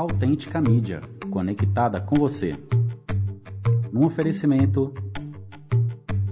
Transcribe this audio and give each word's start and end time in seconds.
Autêntica 0.00 0.62
Mídia, 0.62 1.02
conectada 1.30 2.00
com 2.00 2.16
você. 2.16 2.58
Num 3.92 4.06
oferecimento 4.06 4.94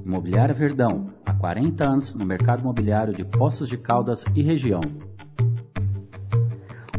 Imobiliária 0.03 0.55
Verdão, 0.55 1.13
há 1.27 1.35
40 1.35 1.85
anos 1.85 2.15
no 2.15 2.25
mercado 2.25 2.61
imobiliário 2.61 3.13
de 3.13 3.27
Poços 3.27 3.69
de 3.69 3.77
Caldas 3.77 4.25
e 4.35 4.43
região. 4.43 4.81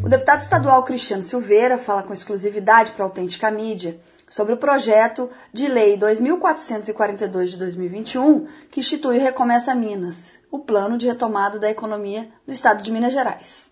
O 0.00 0.08
deputado 0.08 0.38
estadual 0.38 0.84
Cristiano 0.84 1.24
Silveira 1.24 1.76
fala 1.76 2.04
com 2.04 2.12
exclusividade 2.12 2.92
para 2.92 3.04
a 3.04 3.08
Autêntica 3.08 3.50
Mídia 3.50 3.98
sobre 4.28 4.54
o 4.54 4.56
projeto 4.56 5.28
de 5.52 5.66
lei 5.66 5.96
2442 5.96 7.50
de 7.50 7.56
2021 7.56 8.46
que 8.70 8.78
institui 8.78 9.18
o 9.18 9.20
Recomeça 9.20 9.74
Minas, 9.74 10.38
o 10.52 10.60
plano 10.60 10.96
de 10.96 11.08
retomada 11.08 11.58
da 11.58 11.68
economia 11.68 12.28
do 12.46 12.52
estado 12.52 12.84
de 12.84 12.92
Minas 12.92 13.12
Gerais. 13.12 13.69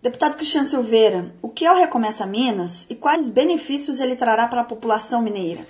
Deputado 0.00 0.36
Cristiano 0.36 0.68
Silveira, 0.68 1.34
o 1.42 1.48
que 1.48 1.66
é 1.66 1.72
o 1.72 1.76
Recomeça 1.76 2.24
Minas 2.24 2.88
e 2.88 2.94
quais 2.94 3.28
benefícios 3.28 3.98
ele 3.98 4.14
trará 4.14 4.46
para 4.46 4.60
a 4.60 4.64
população 4.64 5.20
mineira? 5.20 5.66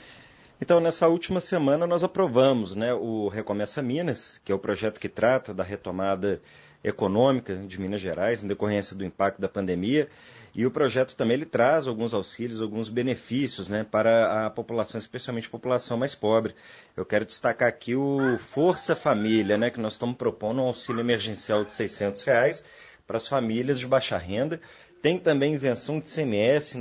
Então, 0.61 0.81
nessa 0.81 1.09
última 1.09 1.41
semana, 1.41 1.87
nós 1.87 2.05
aprovamos 2.05 2.75
né, 2.75 2.93
o 2.93 3.29
Recomeça 3.29 3.81
Minas, 3.81 4.39
que 4.45 4.53
é 4.53 4.55
o 4.55 4.59
projeto 4.59 5.01
que 5.01 5.09
trata 5.09 5.55
da 5.55 5.65
retomada 5.65 6.43
econômica 6.85 7.57
de 7.57 7.81
Minas 7.81 8.03
Gerais, 8.03 8.45
em 8.45 8.47
decorrência 8.47 8.95
do 8.95 9.03
impacto 9.03 9.41
da 9.41 9.49
pandemia. 9.49 10.09
E 10.55 10.67
o 10.67 10.71
projeto 10.71 11.17
também 11.17 11.35
ele 11.35 11.47
traz 11.47 11.87
alguns 11.87 12.13
auxílios, 12.13 12.61
alguns 12.61 12.91
benefícios 12.91 13.69
né, 13.69 13.83
para 13.83 14.47
a 14.47 14.51
população, 14.51 14.99
especialmente 14.99 15.47
a 15.47 15.51
população 15.51 15.97
mais 15.97 16.15
pobre. 16.15 16.55
Eu 16.95 17.07
quero 17.07 17.25
destacar 17.25 17.69
aqui 17.69 17.95
o 17.95 18.37
Força 18.39 18.95
Família, 18.95 19.57
né, 19.57 19.71
que 19.71 19.81
nós 19.81 19.95
estamos 19.95 20.17
propondo 20.17 20.61
um 20.61 20.67
auxílio 20.67 21.01
emergencial 21.01 21.65
de 21.65 21.73
600 21.73 22.23
reais 22.25 22.63
para 23.09 23.17
as 23.17 23.27
famílias 23.27 23.81
de 23.81 23.87
baixa 23.87 24.19
renda. 24.19 24.61
Tem 25.01 25.19
também 25.19 25.55
isenção 25.55 25.99
de 25.99 26.09
CMS 26.11 26.75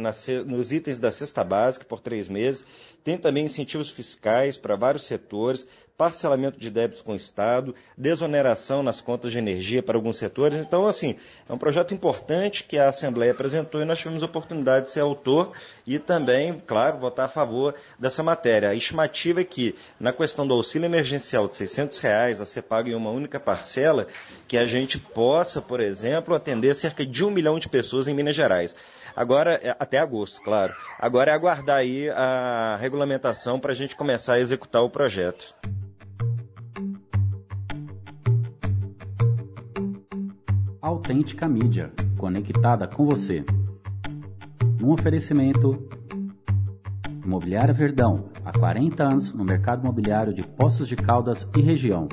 nos 0.46 0.74
itens 0.74 1.00
da 1.00 1.10
cesta 1.10 1.42
básica 1.44 1.86
por 1.86 2.02
três 2.02 2.28
meses. 2.28 2.66
Tem 3.04 3.18
também 3.18 3.46
incentivos 3.46 3.90
fiscais 3.90 4.58
para 4.58 4.76
vários 4.76 5.06
setores, 5.06 5.66
parcelamento 5.98 6.60
de 6.60 6.70
débitos 6.70 7.02
com 7.02 7.14
o 7.14 7.16
Estado, 7.16 7.74
desoneração 7.98 8.84
nas 8.84 9.02
contas 9.02 9.32
de 9.32 9.40
energia 9.40 9.82
para 9.82 9.98
alguns 9.98 10.18
setores. 10.18 10.60
Então, 10.60 10.88
assim, 10.88 11.16
é 11.50 11.52
um 11.52 11.58
projeto 11.58 11.92
importante 11.94 12.64
que 12.64 12.78
a 12.78 12.90
Assembleia 12.90 13.32
apresentou 13.32 13.82
e 13.82 13.86
nós 13.86 13.98
tivemos 13.98 14.22
a 14.22 14.28
oportunidade 14.28 14.86
de 14.86 14.92
ser 14.92 15.00
autor 15.00 15.54
e 15.88 15.98
também, 15.98 16.62
claro, 16.68 17.00
votar 17.00 17.26
a 17.26 17.30
favor 17.30 17.74
dessa 17.98 18.22
matéria. 18.22 18.70
A 18.70 18.76
estimativa 18.76 19.42
é 19.42 19.44
que, 19.44 19.76
na 20.00 20.14
questão 20.14 20.46
do 20.46 20.54
auxílio 20.54 20.86
emergencial 20.86 21.48
de 21.48 21.56
600 21.56 21.98
reais 21.98 22.40
a 22.40 22.46
ser 22.46 22.62
pago 22.62 22.90
em 22.90 22.96
uma 22.96 23.10
única 23.10 23.40
parcela, 23.40 24.06
que 24.48 24.58
a 24.58 24.68
gente 24.68 25.00
possa, 25.00 25.62
por 25.62 25.80
exemplo, 25.80 26.36
atender 26.36 26.76
cerca 26.76 27.04
de 27.04 27.26
um 27.26 27.32
milhão 27.32 27.58
de 27.58 27.68
pessoas 27.68 28.08
em 28.08 28.14
Minas 28.14 28.36
Gerais. 28.36 28.76
Agora, 29.16 29.60
é, 29.64 29.76
até 29.80 29.98
agosto, 29.98 30.40
claro. 30.44 30.76
Agora 31.00 31.32
é 31.32 31.34
aguardar 31.34 31.78
aí 31.78 32.08
a 32.08 32.78
regulamentação 32.80 33.60
para 33.60 33.72
a 33.72 33.76
gente 33.76 33.96
começar 33.96 34.34
a 34.34 34.40
executar 34.40 34.84
o 34.84 34.92
projeto. 34.92 35.56
Autêntica 40.88 41.50
Mídia, 41.50 41.92
conectada 42.18 42.88
com 42.88 43.06
você. 43.06 43.44
Um 44.82 44.94
oferecimento 44.94 45.86
Imobiliária 47.26 47.74
Verdão, 47.74 48.30
há 48.46 48.58
40 48.58 49.04
anos 49.04 49.34
no 49.34 49.44
mercado 49.44 49.82
imobiliário 49.82 50.34
de 50.34 50.44
Poços 50.44 50.88
de 50.88 50.96
Caldas 50.96 51.46
e 51.58 51.60
região. 51.60 52.08